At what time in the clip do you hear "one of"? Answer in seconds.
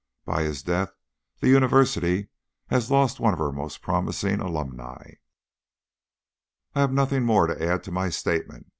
3.19-3.37